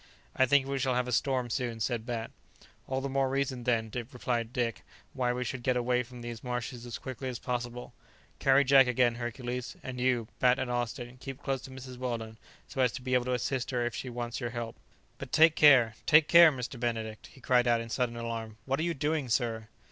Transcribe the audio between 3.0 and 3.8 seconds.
the more reason,